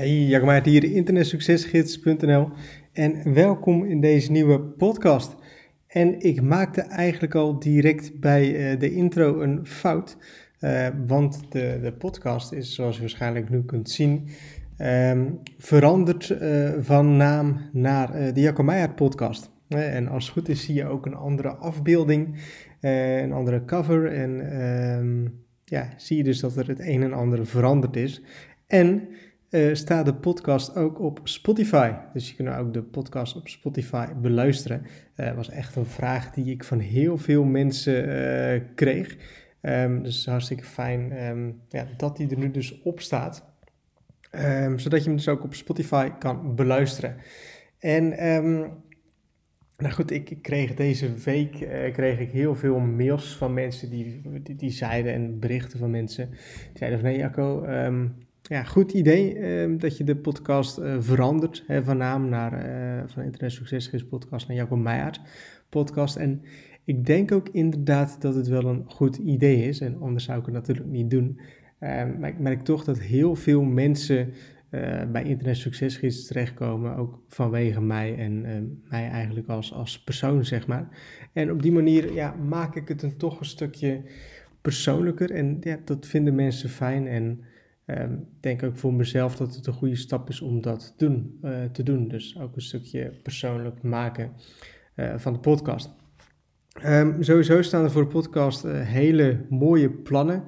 Hey, 0.00 0.24
Jacco 0.24 0.70
hier, 0.70 0.84
internetsuccesgids.nl 0.84 2.48
en 2.92 3.34
welkom 3.34 3.84
in 3.84 4.00
deze 4.00 4.30
nieuwe 4.30 4.60
podcast. 4.60 5.34
En 5.86 6.20
ik 6.20 6.42
maakte 6.42 6.80
eigenlijk 6.80 7.34
al 7.34 7.58
direct 7.58 8.20
bij 8.20 8.72
uh, 8.72 8.78
de 8.78 8.94
intro 8.94 9.40
een 9.40 9.66
fout, 9.66 10.16
uh, 10.60 10.86
want 11.06 11.40
de, 11.48 11.78
de 11.82 11.92
podcast 11.92 12.52
is, 12.52 12.74
zoals 12.74 12.94
je 12.94 13.00
waarschijnlijk 13.00 13.50
nu 13.50 13.64
kunt 13.64 13.90
zien, 13.90 14.28
um, 14.78 15.38
veranderd 15.58 16.28
uh, 16.28 16.70
van 16.80 17.16
naam 17.16 17.60
naar 17.72 18.34
de 18.34 18.62
Meijer 18.62 18.94
podcast. 18.94 19.50
en 19.68 20.08
als 20.08 20.24
het 20.24 20.32
goed 20.32 20.48
is 20.48 20.64
zie 20.64 20.74
je 20.74 20.86
ook 20.86 21.06
een 21.06 21.16
andere 21.16 21.48
afbeelding, 21.48 22.36
een 22.80 23.32
andere 23.32 23.64
cover 23.64 24.12
en 24.12 24.60
um, 24.62 25.44
ja, 25.64 25.88
zie 25.96 26.16
je 26.16 26.24
dus 26.24 26.40
dat 26.40 26.56
er 26.56 26.68
het 26.68 26.80
een 26.80 27.02
en 27.02 27.12
ander 27.12 27.46
veranderd 27.46 27.96
is. 27.96 28.22
En 28.66 29.08
uh, 29.50 29.74
staat 29.74 30.04
de 30.04 30.14
podcast 30.14 30.76
ook 30.76 31.00
op 31.00 31.20
Spotify. 31.24 31.92
Dus 32.12 32.28
je 32.28 32.34
kunt 32.34 32.48
ook 32.48 32.72
de 32.72 32.82
podcast 32.82 33.36
op 33.36 33.48
Spotify 33.48 34.06
beluisteren. 34.20 34.86
Dat 35.16 35.26
uh, 35.26 35.34
was 35.34 35.48
echt 35.48 35.76
een 35.76 35.86
vraag 35.86 36.30
die 36.30 36.44
ik 36.44 36.64
van 36.64 36.78
heel 36.78 37.18
veel 37.18 37.44
mensen 37.44 38.08
uh, 38.08 38.60
kreeg. 38.74 39.16
Um, 39.62 40.02
dus 40.02 40.26
hartstikke 40.26 40.64
fijn 40.64 41.26
um, 41.26 41.60
ja, 41.68 41.86
dat 41.96 42.16
die 42.16 42.30
er 42.30 42.38
nu 42.38 42.50
dus 42.50 42.82
op 42.82 43.00
staat. 43.00 43.48
Um, 44.32 44.78
zodat 44.78 45.00
je 45.00 45.06
hem 45.06 45.16
dus 45.16 45.28
ook 45.28 45.44
op 45.44 45.54
Spotify 45.54 46.08
kan 46.08 46.54
beluisteren. 46.54 47.16
En 47.78 48.08
nou 49.76 49.94
goed, 49.94 50.10
ik, 50.10 50.38
kreeg 50.42 50.74
deze 50.74 51.14
week 51.14 51.52
kreeg 51.92 52.18
ik 52.18 52.30
heel 52.30 52.54
veel 52.54 52.78
mails 52.78 53.36
van 53.36 53.54
mensen 53.54 53.90
die, 53.90 54.20
die, 54.42 54.56
die, 54.56 54.70
zeiden 54.70 55.12
en 55.12 55.38
berichten 55.38 55.78
van 55.78 55.90
mensen. 55.90 56.30
Die 56.30 56.78
zeiden 56.78 57.00
van 57.00 57.08
nee 57.08 57.18
Jacco, 57.18 57.64
ja, 58.50 58.64
goed 58.64 58.92
idee 58.92 59.36
uh, 59.36 59.78
dat 59.78 59.96
je 59.96 60.04
de 60.04 60.16
podcast 60.16 60.78
uh, 60.78 60.96
verandert 60.98 61.64
hè, 61.66 61.84
van 61.84 61.96
naam 61.96 62.28
naar 62.28 62.52
uh, 62.52 63.02
van 63.06 63.22
Internet 63.22 63.52
Succesgids 63.52 64.04
podcast 64.04 64.48
naar 64.48 64.56
Jacob 64.56 64.78
Meijer 64.78 65.20
podcast. 65.68 66.16
En 66.16 66.42
ik 66.84 67.06
denk 67.06 67.32
ook 67.32 67.48
inderdaad 67.48 68.20
dat 68.20 68.34
het 68.34 68.48
wel 68.48 68.64
een 68.64 68.84
goed 68.86 69.16
idee 69.16 69.68
is. 69.68 69.80
En 69.80 70.00
anders 70.00 70.24
zou 70.24 70.38
ik 70.38 70.44
het 70.44 70.54
natuurlijk 70.54 70.88
niet 70.88 71.10
doen. 71.10 71.40
Ehm, 71.78 72.18
maar 72.18 72.28
ik 72.28 72.38
merk 72.38 72.62
toch 72.62 72.84
dat 72.84 73.00
heel 73.00 73.36
veel 73.36 73.62
mensen 73.62 74.32
eh, 74.70 75.10
bij 75.12 75.24
Internet 75.24 75.56
Succesgids 75.56 76.26
terechtkomen. 76.26 76.96
Ook 76.96 77.22
vanwege 77.28 77.80
mij 77.80 78.16
en 78.16 78.44
ehm, 78.44 78.64
mij 78.88 79.08
eigenlijk 79.08 79.48
als, 79.48 79.72
als 79.72 80.02
persoon, 80.02 80.44
zeg 80.44 80.66
maar. 80.66 80.88
En 81.32 81.50
op 81.50 81.62
die 81.62 81.72
manier 81.72 82.12
ja, 82.12 82.34
maak 82.34 82.76
ik 82.76 82.88
het 82.88 83.00
dan 83.00 83.16
toch 83.16 83.38
een 83.38 83.46
stukje 83.46 84.02
persoonlijker. 84.60 85.30
En 85.30 85.56
ja, 85.60 85.78
dat 85.84 86.06
vinden 86.06 86.34
mensen 86.34 86.68
fijn. 86.68 87.06
En 87.06 87.40
Ehm, 87.90 88.12
ik 88.12 88.40
denk 88.40 88.62
ook 88.62 88.76
voor 88.76 88.94
mezelf 88.94 89.36
dat 89.36 89.54
het 89.54 89.66
een 89.66 89.72
goede 89.72 89.96
stap 89.96 90.28
is 90.28 90.40
om 90.40 90.60
dat 90.60 90.94
doen, 90.96 91.38
uh, 91.42 91.64
te 91.64 91.82
doen. 91.82 92.08
Dus 92.08 92.38
ook 92.38 92.56
een 92.56 92.62
stukje 92.62 93.12
persoonlijk 93.22 93.82
maken 93.82 94.32
uh, 94.96 95.18
van 95.18 95.32
de 95.32 95.38
podcast. 95.38 95.90
Um, 96.84 97.22
sowieso 97.22 97.62
staan 97.62 97.84
er 97.84 97.90
voor 97.90 98.02
de 98.02 98.08
podcast 98.08 98.64
uh, 98.64 98.80
hele 98.80 99.46
mooie 99.48 99.90
plannen 99.90 100.44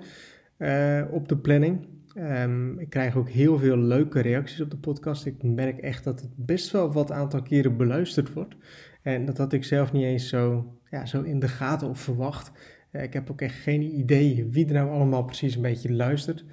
op 1.10 1.28
de 1.28 1.36
planning. 1.36 1.86
Um, 2.16 2.78
ik 2.78 2.90
krijg 2.90 3.16
ook 3.16 3.28
heel 3.28 3.58
veel 3.58 3.76
leuke 3.76 4.20
reacties 4.20 4.60
op 4.60 4.70
de 4.70 4.76
podcast. 4.76 5.26
Ik 5.26 5.42
merk 5.42 5.78
echt 5.78 6.04
dat 6.04 6.20
het 6.20 6.30
best 6.36 6.70
wel 6.70 6.92
wat 6.92 7.10
aantal 7.10 7.42
keren 7.42 7.76
beluisterd 7.76 8.32
wordt. 8.32 8.54
En 9.02 9.24
dat 9.24 9.38
had 9.38 9.52
ik 9.52 9.64
zelf 9.64 9.92
niet 9.92 10.04
eens 10.04 10.28
zo, 10.28 10.74
ja, 10.90 11.06
zo 11.06 11.22
in 11.22 11.38
de 11.38 11.48
gaten 11.48 11.88
of 11.88 12.00
verwacht. 12.00 12.52
ik 12.92 13.12
heb 13.12 13.30
ook 13.30 13.40
echt 13.40 13.54
geen 13.54 13.82
idee 13.82 14.48
wie 14.50 14.66
er 14.66 14.72
nou 14.72 14.90
allemaal 14.90 15.24
precies 15.24 15.54
een 15.54 15.62
beetje 15.62 15.92
luistert. 15.92 16.44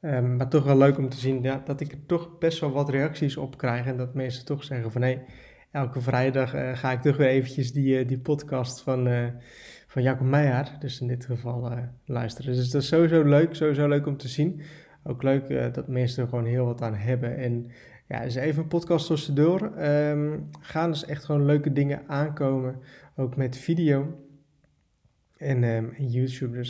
Um, 0.00 0.36
maar 0.36 0.48
toch 0.48 0.64
wel 0.64 0.76
leuk 0.76 0.98
om 0.98 1.08
te 1.08 1.16
zien 1.16 1.42
ja, 1.42 1.62
dat 1.64 1.80
ik 1.80 1.92
er 1.92 2.06
toch 2.06 2.38
best 2.38 2.60
wel 2.60 2.70
wat 2.70 2.88
reacties 2.88 3.36
op 3.36 3.56
krijg. 3.56 3.86
En 3.86 3.96
dat 3.96 4.14
mensen 4.14 4.44
toch 4.44 4.64
zeggen 4.64 4.92
van 4.92 5.02
hé, 5.02 5.18
elke 5.70 6.00
vrijdag 6.00 6.54
uh, 6.54 6.76
ga 6.76 6.92
ik 6.92 7.00
toch 7.00 7.16
weer 7.16 7.28
eventjes 7.28 7.72
die, 7.72 8.00
uh, 8.00 8.08
die 8.08 8.18
podcast 8.18 8.80
van, 8.80 9.08
uh, 9.08 9.26
van 9.86 10.02
Jacob 10.02 10.26
Meijer, 10.26 10.76
dus 10.78 11.00
in 11.00 11.06
dit 11.06 11.24
geval, 11.24 11.72
luisteren. 12.04 12.54
Dus 12.54 12.70
dat 12.70 12.82
is 12.82 12.88
sowieso 12.88 13.22
leuk, 13.22 13.54
sowieso 13.54 13.88
leuk 13.88 14.06
om 14.06 14.16
te 14.16 14.28
zien. 14.28 14.60
Ook 15.04 15.22
leuk 15.22 15.74
dat 15.74 15.88
mensen 15.88 16.22
er 16.22 16.28
gewoon 16.28 16.44
heel 16.44 16.64
wat 16.64 16.82
aan 16.82 16.94
hebben. 16.94 17.36
En 17.36 17.70
ja, 18.08 18.22
dus 18.22 18.34
even 18.34 18.62
een 18.62 18.68
podcast 18.68 19.06
tussendoor. 19.06 19.72
Um, 19.78 20.48
gaan 20.60 20.90
dus 20.90 21.04
echt 21.04 21.24
gewoon 21.24 21.44
leuke 21.44 21.72
dingen 21.72 22.02
aankomen, 22.06 22.78
ook 23.16 23.36
met 23.36 23.56
video. 23.56 24.27
En, 25.38 25.64
um, 25.64 25.94
en, 25.98 26.08
YouTube. 26.08 26.64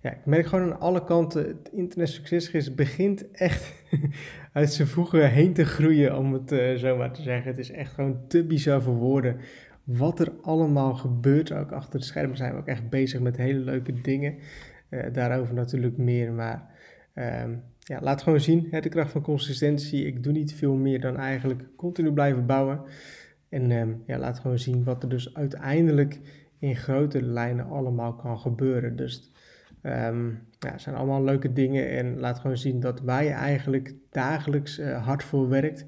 Ja, 0.00 0.10
ik 0.10 0.24
merk 0.24 0.46
gewoon 0.46 0.72
aan 0.72 0.80
alle 0.80 1.04
kanten, 1.04 1.46
het 1.46 1.70
internet 1.72 2.08
succesgids 2.08 2.74
begint 2.74 3.30
echt 3.30 3.72
uit 4.52 4.72
zijn 4.72 4.88
voegen 4.88 5.30
heen 5.30 5.52
te 5.52 5.64
groeien, 5.64 6.16
om 6.16 6.32
het 6.32 6.52
uh, 6.52 6.74
zo 6.74 6.96
maar 6.96 7.12
te 7.12 7.22
zeggen. 7.22 7.50
Het 7.50 7.58
is 7.58 7.70
echt 7.70 7.92
gewoon 7.92 8.26
te 8.28 8.44
bizar 8.44 8.82
voor 8.82 8.94
woorden 8.94 9.36
wat 9.84 10.20
er 10.20 10.32
allemaal 10.42 10.94
gebeurt. 10.94 11.52
Ook 11.52 11.72
achter 11.72 11.98
de 11.98 12.04
schermen 12.04 12.36
zijn 12.36 12.52
we 12.52 12.58
ook 12.58 12.66
echt 12.66 12.88
bezig 12.88 13.20
met 13.20 13.36
hele 13.36 13.58
leuke 13.58 14.00
dingen. 14.00 14.34
Uh, 14.90 15.04
daarover 15.12 15.54
natuurlijk 15.54 15.96
meer, 15.96 16.32
maar 16.32 16.70
um, 17.14 17.62
ja, 17.78 18.00
laat 18.00 18.22
gewoon 18.22 18.40
zien, 18.40 18.68
de 18.70 18.88
kracht 18.88 19.10
van 19.10 19.22
consistentie. 19.22 20.06
Ik 20.06 20.22
doe 20.22 20.32
niet 20.32 20.54
veel 20.54 20.74
meer 20.74 21.00
dan 21.00 21.16
eigenlijk 21.16 21.62
continu 21.76 22.12
blijven 22.12 22.46
bouwen. 22.46 22.80
En 23.48 23.70
um, 23.70 24.02
ja, 24.06 24.18
laat 24.18 24.38
gewoon 24.38 24.58
zien 24.58 24.84
wat 24.84 25.02
er 25.02 25.08
dus 25.08 25.34
uiteindelijk 25.34 26.20
in 26.62 26.76
grote 26.76 27.22
lijnen 27.22 27.66
allemaal 27.66 28.14
kan 28.14 28.38
gebeuren. 28.38 28.96
Dus 28.96 29.30
um, 29.82 30.38
ja, 30.58 30.78
zijn 30.78 30.94
allemaal 30.94 31.24
leuke 31.24 31.52
dingen 31.52 31.90
en 31.90 32.18
laat 32.18 32.38
gewoon 32.38 32.56
zien 32.56 32.80
dat 32.80 33.02
je 33.04 33.30
eigenlijk 33.30 33.94
dagelijks 34.10 34.78
uh, 34.78 35.06
hard 35.06 35.24
voor 35.24 35.48
werkt, 35.48 35.86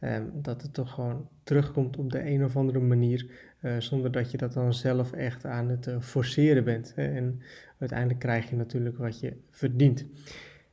um, 0.00 0.30
dat 0.34 0.62
het 0.62 0.74
toch 0.74 0.94
gewoon 0.94 1.28
terugkomt 1.42 1.96
op 1.96 2.12
de 2.12 2.26
een 2.26 2.44
of 2.44 2.56
andere 2.56 2.78
manier, 2.78 3.30
uh, 3.62 3.72
zonder 3.78 4.12
dat 4.12 4.30
je 4.30 4.36
dat 4.36 4.52
dan 4.52 4.74
zelf 4.74 5.12
echt 5.12 5.44
aan 5.44 5.68
het 5.68 5.86
uh, 5.86 6.00
forceren 6.00 6.64
bent. 6.64 6.92
Hè? 6.96 7.14
En 7.14 7.40
uiteindelijk 7.78 8.20
krijg 8.20 8.50
je 8.50 8.56
natuurlijk 8.56 8.98
wat 8.98 9.20
je 9.20 9.36
verdient. 9.50 10.06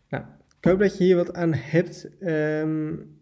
Nou, 0.10 0.24
ik 0.60 0.70
hoop 0.70 0.80
dat 0.80 0.98
je 0.98 1.04
hier 1.04 1.16
wat 1.16 1.34
aan 1.34 1.54
hebt. 1.54 2.10
Um, 2.22 3.19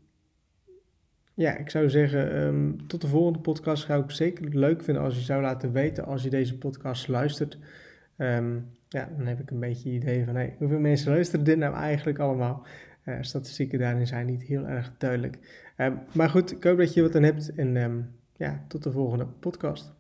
ja, 1.38 1.58
ik 1.58 1.70
zou 1.70 1.90
zeggen, 1.90 2.38
um, 2.38 2.88
tot 2.88 3.02
de 3.02 3.08
volgende 3.08 3.40
podcast. 3.40 3.86
Zou 3.86 4.04
ik 4.04 4.12
zeker 4.12 4.58
leuk 4.58 4.84
vinden 4.84 5.04
als 5.04 5.16
je 5.16 5.22
zou 5.22 5.42
laten 5.42 5.72
weten 5.72 6.06
als 6.06 6.24
je 6.24 6.30
deze 6.30 6.58
podcast 6.58 7.08
luistert. 7.08 7.58
Um, 8.18 8.70
ja, 8.88 9.10
dan 9.18 9.26
heb 9.26 9.40
ik 9.40 9.52
een 9.52 9.60
beetje 9.60 9.90
idee 9.90 10.26
van 10.26 10.36
hey, 10.36 10.56
hoeveel 10.58 10.80
mensen 10.80 11.12
luisteren 11.12 11.46
dit 11.46 11.58
nou 11.58 11.76
eigenlijk 11.76 12.20
allemaal. 12.20 12.66
Uh, 13.06 13.16
statistieken 13.22 13.80
daarin 13.80 14.08
zijn 14.08 14.26
niet 14.26 14.44
heel 14.44 14.66
erg 14.66 14.92
duidelijk. 14.98 15.38
Um, 15.78 16.00
maar 16.14 16.30
goed, 16.30 16.52
ik 16.52 16.64
hoop 16.64 16.78
dat 16.78 16.94
je 16.94 17.02
wat 17.02 17.16
aan 17.16 17.24
hebt 17.24 17.56
en 17.56 18.14
ja, 18.36 18.64
tot 18.68 18.84
de 18.84 18.92
volgende 18.92 19.26
podcast. 19.26 19.94